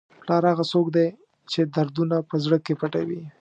پلار 0.21 0.43
هغه 0.51 0.65
څوک 0.71 0.87
دی 0.95 1.07
چې 1.51 1.59
دردونه 1.75 2.15
په 2.29 2.35
زړه 2.43 2.57
کې 2.65 2.73
پټوي. 2.79 3.21